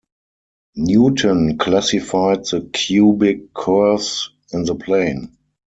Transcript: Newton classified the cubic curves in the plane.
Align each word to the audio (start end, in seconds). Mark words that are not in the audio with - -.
Newton 0.77 1.59
classified 1.59 2.45
the 2.45 2.67
cubic 2.73 3.53
curves 3.53 4.31
in 4.51 4.63
the 4.65 4.73
plane. 4.73 5.37